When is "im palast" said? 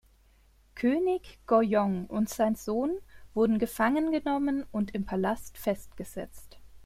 4.95-5.59